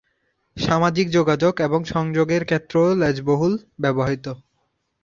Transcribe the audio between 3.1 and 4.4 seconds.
বহুল ব্যবহৃত।